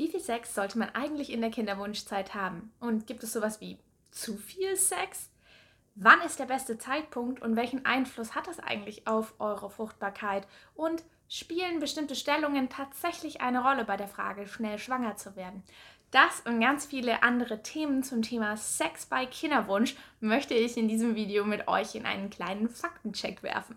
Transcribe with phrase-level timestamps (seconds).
[0.00, 2.72] Wie viel Sex sollte man eigentlich in der Kinderwunschzeit haben?
[2.80, 3.76] Und gibt es sowas wie
[4.10, 5.28] zu viel Sex?
[5.94, 10.48] Wann ist der beste Zeitpunkt und welchen Einfluss hat das eigentlich auf eure Fruchtbarkeit?
[10.72, 15.62] Und spielen bestimmte Stellungen tatsächlich eine Rolle bei der Frage, schnell schwanger zu werden?
[16.12, 21.14] Das und ganz viele andere Themen zum Thema Sex bei Kinderwunsch möchte ich in diesem
[21.14, 23.76] Video mit euch in einen kleinen Faktencheck werfen.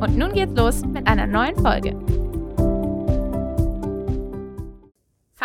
[0.00, 1.96] Und nun geht's los mit einer neuen Folge.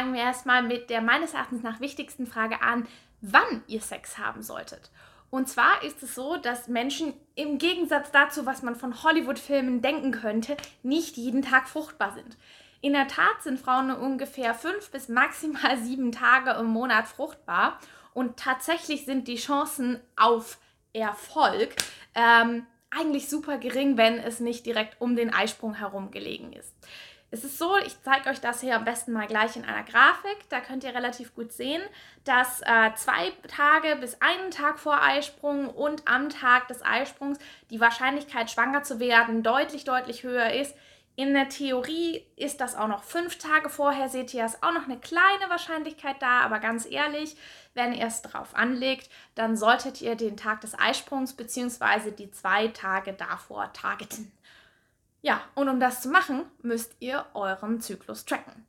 [0.00, 2.88] fangen wir erstmal mit der meines Erachtens nach wichtigsten Frage an,
[3.20, 4.90] wann ihr Sex haben solltet.
[5.28, 10.12] Und zwar ist es so, dass Menschen im Gegensatz dazu, was man von Hollywood-Filmen denken
[10.12, 12.38] könnte, nicht jeden Tag fruchtbar sind.
[12.80, 17.78] In der Tat sind Frauen ungefähr fünf bis maximal sieben Tage im Monat fruchtbar.
[18.14, 20.56] Und tatsächlich sind die Chancen auf
[20.94, 21.76] Erfolg
[22.14, 26.74] ähm, eigentlich super gering, wenn es nicht direkt um den Eisprung herum gelegen ist.
[27.32, 30.36] Es ist so, ich zeige euch das hier am besten mal gleich in einer Grafik.
[30.48, 31.80] Da könnt ihr relativ gut sehen,
[32.24, 37.38] dass äh, zwei Tage bis einen Tag vor Eisprung und am Tag des Eisprungs
[37.70, 40.74] die Wahrscheinlichkeit, schwanger zu werden, deutlich, deutlich höher ist.
[41.20, 44.84] In der Theorie ist das auch noch fünf Tage vorher, seht ihr, ist auch noch
[44.84, 47.36] eine kleine Wahrscheinlichkeit da, aber ganz ehrlich,
[47.74, 52.12] wenn ihr es drauf anlegt, dann solltet ihr den Tag des Eisprungs bzw.
[52.12, 54.32] die zwei Tage davor targeten.
[55.20, 58.66] Ja, und um das zu machen, müsst ihr euren Zyklus tracken.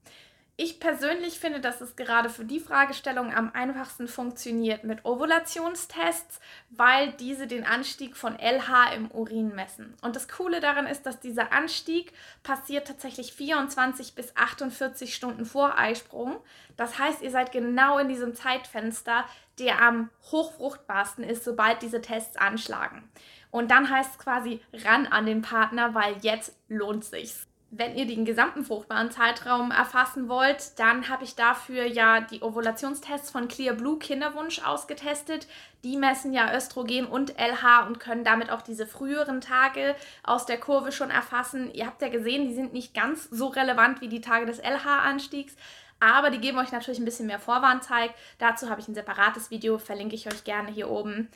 [0.64, 7.14] Ich persönlich finde, dass es gerade für die Fragestellung am einfachsten funktioniert mit Ovulationstests, weil
[7.14, 9.96] diese den Anstieg von LH im Urin messen.
[10.03, 12.13] Und das Coole daran ist, dass dieser Anstieg
[12.44, 16.38] passiert tatsächlich 24 bis 48 Stunden vor Eisprung.
[16.78, 19.25] Das heißt, ihr seid genau in diesem Zeitfenster,
[19.58, 23.09] der am hochfruchtbarsten ist, sobald diese Tests anschlagen.
[23.50, 27.47] Und dann heißt es quasi ran an den Partner, weil jetzt lohnt sich's.
[27.74, 33.32] Wenn ihr den gesamten fruchtbaren Zeitraum erfassen wollt, dann habe ich dafür ja die Ovulationstests
[33.32, 35.48] von Clear Blue Kinderwunsch ausgetestet.
[35.86, 40.59] Die messen ja Östrogen und LH und können damit auch diese früheren Tage aus der
[40.59, 41.74] Kurve schon erfassen.
[41.74, 45.56] Ihr habt ja gesehen, die sind nicht ganz so relevant wie die Tage des LH-Anstiegs.
[46.02, 48.12] Aber die geben euch natürlich ein bisschen mehr Vorwarnzeit.
[48.38, 51.30] Dazu habe ich ein separates Video, verlinke ich euch gerne hier oben.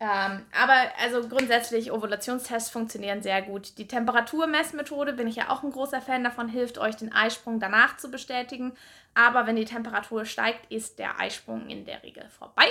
[0.00, 3.76] Ähm, aber also grundsätzlich, Ovulationstests funktionieren sehr gut.
[3.76, 7.98] Die Temperaturmessmethode bin ich ja auch ein großer Fan davon, hilft euch den Eisprung danach
[7.98, 8.72] zu bestätigen.
[9.14, 12.66] Aber wenn die Temperatur steigt, ist der Eisprung in der Regel vorbei.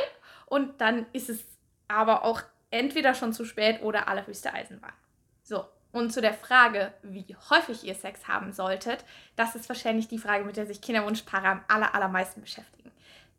[0.48, 1.46] Und dann ist es
[1.88, 2.42] aber auch
[2.72, 4.94] entweder schon zu spät oder allerhöchste Eisenbahn.
[5.44, 9.04] So, und zu der Frage, wie häufig ihr Sex haben solltet,
[9.36, 12.79] das ist wahrscheinlich die Frage, mit der sich Kinderwunschpaare am aller, allermeisten beschäftigen.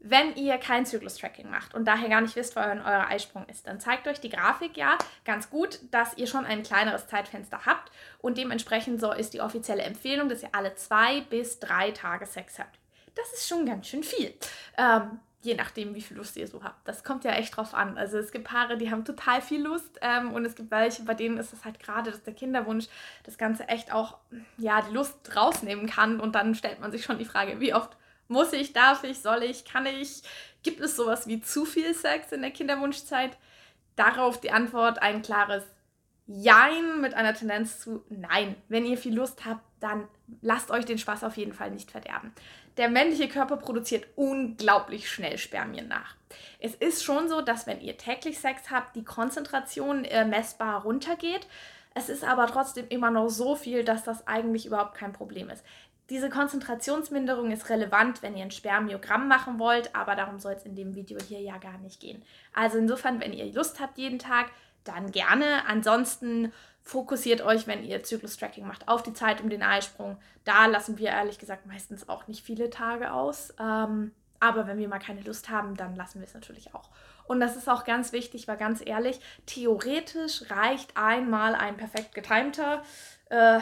[0.03, 3.81] Wenn ihr kein Zyklus-Tracking macht und daher gar nicht wisst, wann euer Eisprung ist, dann
[3.81, 4.97] zeigt euch die Grafik ja
[5.27, 9.83] ganz gut, dass ihr schon ein kleineres Zeitfenster habt und dementsprechend so ist die offizielle
[9.83, 12.79] Empfehlung, dass ihr alle zwei bis drei Tage Sex habt.
[13.15, 14.33] Das ist schon ganz schön viel.
[14.79, 16.87] Ähm, je nachdem, wie viel Lust ihr so habt.
[16.87, 17.97] Das kommt ja echt drauf an.
[17.97, 21.15] Also es gibt Paare, die haben total viel Lust ähm, und es gibt welche, bei
[21.15, 22.87] denen ist es halt gerade, dass der Kinderwunsch
[23.25, 24.19] das Ganze echt auch,
[24.59, 27.97] ja, die Lust rausnehmen kann und dann stellt man sich schon die Frage, wie oft
[28.31, 30.23] muss ich, darf ich, soll ich, kann ich?
[30.63, 33.37] Gibt es sowas wie zu viel Sex in der Kinderwunschzeit?
[33.97, 35.65] Darauf die Antwort ein klares
[36.27, 38.55] Jein mit einer Tendenz zu Nein.
[38.69, 40.07] Wenn ihr viel Lust habt, dann
[40.43, 42.33] lasst euch den Spaß auf jeden Fall nicht verderben.
[42.77, 46.15] Der männliche Körper produziert unglaublich schnell Spermien nach.
[46.61, 51.49] Es ist schon so, dass wenn ihr täglich Sex habt, die Konzentration äh, messbar runtergeht.
[51.95, 55.65] Es ist aber trotzdem immer noch so viel, dass das eigentlich überhaupt kein Problem ist.
[56.11, 60.75] Diese Konzentrationsminderung ist relevant, wenn ihr ein Spermiogramm machen wollt, aber darum soll es in
[60.75, 62.23] dem Video hier ja gar nicht gehen.
[62.53, 64.51] Also insofern, wenn ihr Lust habt jeden Tag,
[64.83, 65.65] dann gerne.
[65.69, 66.53] Ansonsten
[66.83, 70.17] fokussiert euch, wenn ihr Zyklus-Tracking macht, auf die Zeit um den Eisprung.
[70.45, 73.55] Da lassen wir ehrlich gesagt meistens auch nicht viele Tage aus.
[73.61, 76.89] Ähm, aber wenn wir mal keine Lust haben, dann lassen wir es natürlich auch.
[77.29, 82.83] Und das ist auch ganz wichtig, weil ganz ehrlich, theoretisch reicht einmal ein perfekt getimter
[83.29, 83.61] äh,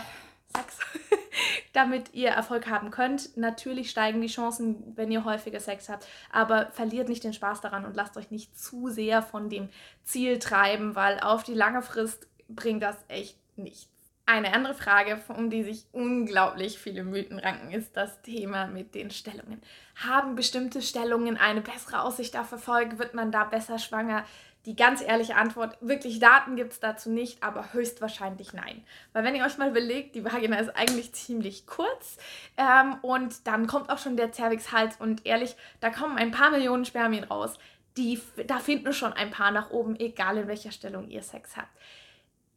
[0.57, 0.79] Sex,
[1.73, 3.37] damit ihr Erfolg haben könnt.
[3.37, 7.85] Natürlich steigen die Chancen, wenn ihr häufiger Sex habt, aber verliert nicht den Spaß daran
[7.85, 9.69] und lasst euch nicht zu sehr von dem
[10.05, 13.89] Ziel treiben, weil auf die lange Frist bringt das echt nichts.
[14.31, 19.11] Eine andere Frage, um die sich unglaublich viele Mythen ranken, ist das Thema mit den
[19.11, 19.63] Stellungen.
[19.97, 22.99] Haben bestimmte Stellungen eine bessere Aussicht auf Erfolg?
[22.99, 24.27] Wird man da besser schwanger?
[24.67, 28.85] Die ganz ehrliche Antwort, wirklich Daten gibt es dazu nicht, aber höchstwahrscheinlich nein.
[29.13, 32.19] Weil wenn ihr euch mal überlegt, die Vagina ist eigentlich ziemlich kurz
[32.57, 36.85] ähm, und dann kommt auch schon der Cervixhals und ehrlich, da kommen ein paar Millionen
[36.85, 37.59] Spermien raus.
[37.97, 41.71] Die, da finden schon ein paar nach oben, egal in welcher Stellung ihr Sex habt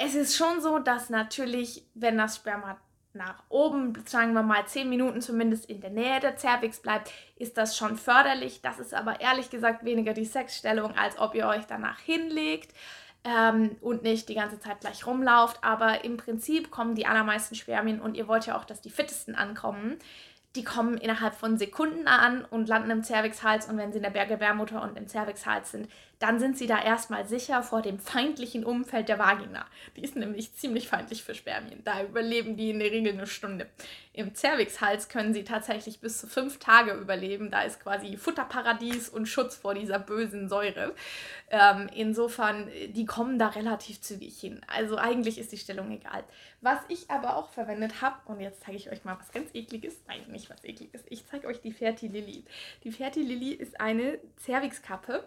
[0.04, 2.80] es ist schon so, dass natürlich, wenn das Sperma
[3.14, 7.58] nach oben, sagen wir mal 10 Minuten zumindest in der Nähe der Cervix bleibt, ist
[7.58, 8.62] das schon förderlich.
[8.62, 12.74] Das ist aber ehrlich gesagt weniger die Sexstellung, als ob ihr euch danach hinlegt
[13.24, 15.64] ähm, und nicht die ganze Zeit gleich rumlauft.
[15.64, 19.36] Aber im Prinzip kommen die allermeisten Spermien und ihr wollt ja auch, dass die fittesten
[19.36, 19.98] ankommen
[20.56, 24.26] die kommen innerhalb von Sekunden an und landen im Cervixhals und wenn sie in der
[24.26, 25.88] Gebärmutter und im Cervixhals sind,
[26.22, 29.66] dann sind sie da erstmal sicher vor dem feindlichen Umfeld der Vagina.
[29.96, 31.84] Die ist nämlich ziemlich feindlich für Spermien.
[31.84, 33.68] Da überleben die in der Regel eine Stunde.
[34.14, 37.50] Im Cervixhals können sie tatsächlich bis zu fünf Tage überleben.
[37.50, 40.94] Da ist quasi Futterparadies und Schutz vor dieser bösen Säure.
[41.50, 44.62] Ähm, insofern, die kommen da relativ zügig hin.
[44.68, 46.24] Also eigentlich ist die Stellung egal.
[46.60, 49.96] Was ich aber auch verwendet habe, und jetzt zeige ich euch mal was ganz ekliges.
[50.08, 51.02] Nein, nicht was ekliges.
[51.10, 52.46] Ich zeige euch die Fertilili.
[52.84, 55.24] Die Fertilili ist eine Cervixkappe.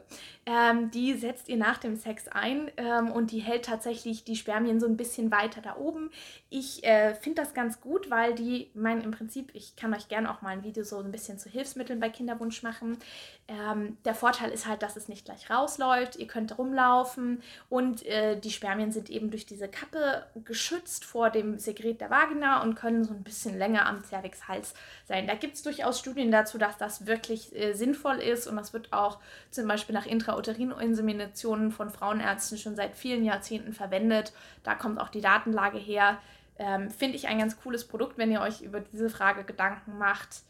[0.46, 4.80] Ähm, die setzt ihr nach dem Sex ein ähm, und die hält tatsächlich die Spermien
[4.80, 6.10] so ein bisschen weiter da oben.
[6.50, 10.30] Ich äh, finde das ganz gut, weil die, mein im Prinzip, ich kann euch gerne
[10.30, 12.98] auch mal ein Video so ein bisschen zu Hilfsmitteln bei Kinderwunsch machen.
[13.46, 18.38] Ähm, der Vorteil ist halt, dass es nicht gleich rausläuft, ihr könnt rumlaufen und äh,
[18.40, 23.04] die Spermien sind eben durch diese Kappe geschützt vor dem Sekret der Vagina und können
[23.04, 24.74] so ein bisschen länger am Cervixhals
[25.06, 25.26] sein.
[25.26, 28.92] Da gibt es durchaus Studien dazu, dass das wirklich äh, sinnvoll ist und das wird
[28.92, 29.18] auch
[29.50, 34.32] zum Beispiel nach intrauterin Inseminationen von Frauenärzten schon seit vielen Jahrzehnten verwendet.
[34.62, 36.18] Da kommt auch die Datenlage her.
[36.58, 40.42] Ähm, Finde ich ein ganz cooles Produkt, wenn ihr euch über diese Frage Gedanken macht.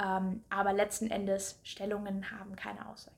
[0.00, 3.16] Ähm, aber letzten Endes, Stellungen haben keine Aussage.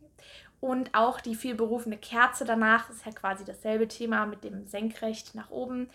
[0.60, 5.50] Und auch die vielberufene Kerze danach ist ja quasi dasselbe Thema mit dem Senkrecht nach
[5.50, 5.88] oben.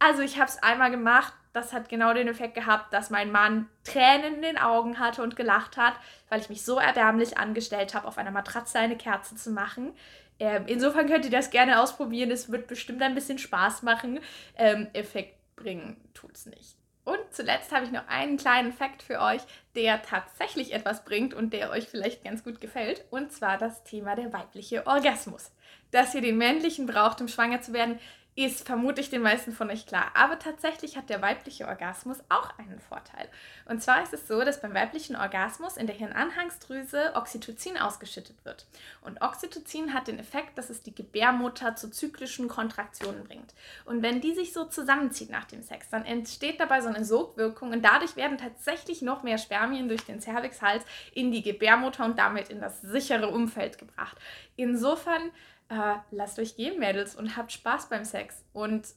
[0.00, 1.32] Also ich habe es einmal gemacht.
[1.52, 5.34] Das hat genau den Effekt gehabt, dass mein Mann Tränen in den Augen hatte und
[5.34, 5.94] gelacht hat,
[6.28, 9.92] weil ich mich so erbärmlich angestellt habe, auf einer Matratze eine Kerze zu machen.
[10.38, 12.30] Ähm, insofern könnt ihr das gerne ausprobieren.
[12.30, 14.20] Es wird bestimmt ein bisschen Spaß machen.
[14.56, 16.76] Ähm, Effekt bringen tut es nicht.
[17.04, 19.40] Und zuletzt habe ich noch einen kleinen Fakt für euch,
[19.74, 23.04] der tatsächlich etwas bringt und der euch vielleicht ganz gut gefällt.
[23.10, 25.50] Und zwar das Thema der weibliche Orgasmus.
[25.90, 27.98] Dass ihr den männlichen braucht, um schwanger zu werden,
[28.36, 30.12] ist vermutlich den meisten von euch klar.
[30.14, 33.28] Aber tatsächlich hat der weibliche Orgasmus auch einen Vorteil.
[33.66, 38.66] Und zwar ist es so, dass beim weiblichen Orgasmus in der Hirnanhangsdrüse Oxytocin ausgeschüttet wird.
[39.02, 43.52] Und Oxytocin hat den Effekt, dass es die Gebärmutter zu zyklischen Kontraktionen bringt.
[43.84, 47.72] Und wenn die sich so zusammenzieht nach dem Sex, dann entsteht dabei so eine Sogwirkung
[47.72, 52.48] und dadurch werden tatsächlich noch mehr Spermien durch den Cervixhals in die Gebärmutter und damit
[52.48, 54.16] in das sichere Umfeld gebracht.
[54.56, 55.30] Insofern
[55.70, 58.44] äh, lasst euch gehen, Mädels, und habt Spaß beim Sex.
[58.52, 58.88] Und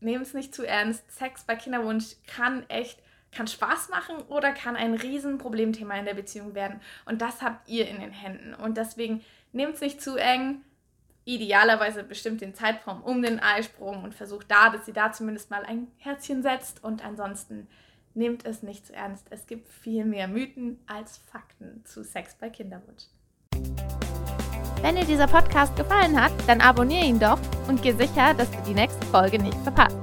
[0.00, 1.10] nehmt es nicht zu ernst.
[1.10, 3.02] Sex bei Kinderwunsch kann echt,
[3.32, 6.80] kann Spaß machen oder kann ein Riesenproblemthema in der Beziehung werden.
[7.06, 8.54] Und das habt ihr in den Händen.
[8.54, 10.62] Und deswegen nehmt es nicht zu eng.
[11.24, 15.64] Idealerweise bestimmt den Zeitraum um den Eisprung und versucht da, dass sie da zumindest mal
[15.64, 16.84] ein Herzchen setzt.
[16.84, 17.68] Und ansonsten
[18.14, 19.26] nehmt es nicht zu ernst.
[19.30, 23.04] Es gibt viel mehr Mythen als Fakten zu Sex bei Kinderwunsch.
[24.82, 28.58] Wenn dir dieser Podcast gefallen hat, dann abonniere ihn doch und geh sicher, dass du
[28.66, 29.96] die nächste Folge nicht verpasst.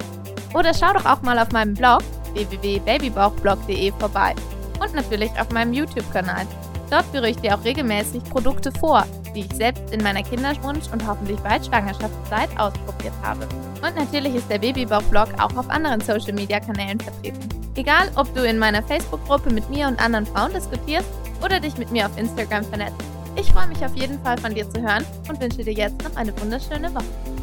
[0.54, 2.02] Oder schau doch auch mal auf meinem Blog
[2.34, 4.34] www.babybauchblog.de vorbei
[4.80, 6.46] und natürlich auf meinem YouTube-Kanal.
[6.90, 9.04] Dort führe ich dir auch regelmäßig Produkte vor,
[9.34, 13.46] die ich selbst in meiner Kinderwunsch- und hoffentlich bald Schwangerschaftszeit ausprobiert habe.
[13.82, 17.48] Und natürlich ist der Babybauch-Blog auch auf anderen Social-Media-Kanälen vertreten.
[17.74, 21.08] Egal, ob du in meiner Facebook-Gruppe mit mir und anderen Frauen diskutierst
[21.44, 23.15] oder dich mit mir auf Instagram vernetzt.
[23.38, 26.16] Ich freue mich auf jeden Fall von dir zu hören und wünsche dir jetzt noch
[26.16, 27.35] eine wunderschöne Woche.